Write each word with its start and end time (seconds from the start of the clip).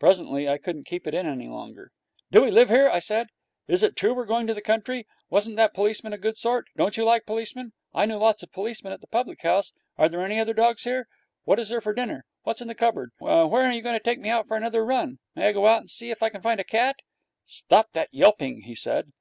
Presently 0.00 0.48
I 0.48 0.58
couldn't 0.58 0.88
keep 0.88 1.06
it 1.06 1.14
in 1.14 1.28
any 1.28 1.46
longer. 1.46 1.92
'Do 2.32 2.42
we 2.42 2.50
live 2.50 2.68
here?' 2.70 2.90
I 2.90 2.98
said. 2.98 3.28
'Is 3.68 3.84
it 3.84 3.94
true 3.94 4.12
we're 4.12 4.24
going 4.26 4.48
to 4.48 4.52
the 4.54 4.60
country? 4.60 5.06
Wasn't 5.28 5.54
that 5.54 5.74
policeman 5.74 6.12
a 6.12 6.18
good 6.18 6.36
sort? 6.36 6.66
Don't 6.76 6.96
you 6.96 7.04
like 7.04 7.24
policemen? 7.24 7.72
I 7.94 8.04
knew 8.06 8.16
lots 8.16 8.42
of 8.42 8.50
policemen 8.50 8.92
at 8.92 9.00
the 9.00 9.06
public 9.06 9.40
house. 9.42 9.72
Are 9.96 10.08
there 10.08 10.22
any 10.24 10.40
other 10.40 10.54
dogs 10.54 10.82
here? 10.82 11.06
What 11.44 11.60
is 11.60 11.68
there 11.68 11.80
for 11.80 11.94
dinner? 11.94 12.24
What's 12.42 12.60
in 12.60 12.66
that 12.66 12.78
cupboard? 12.78 13.12
When 13.18 13.30
are 13.32 13.70
you 13.72 13.80
going 13.82 13.96
to 13.96 14.02
take 14.02 14.18
me 14.18 14.28
out 14.28 14.48
for 14.48 14.56
another 14.56 14.84
run? 14.84 15.20
May 15.36 15.46
I 15.46 15.52
go 15.52 15.68
out 15.68 15.78
and 15.82 15.88
see 15.88 16.10
if 16.10 16.20
I 16.20 16.30
can 16.30 16.42
find 16.42 16.58
a 16.58 16.64
cat?' 16.64 16.96
'Stop 17.46 17.92
that 17.92 18.08
yelping,' 18.10 18.62
he 18.62 18.74
said. 18.74 19.12